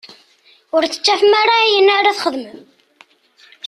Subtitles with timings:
[0.75, 2.61] Ur tettafem ara ayen ara txedmem.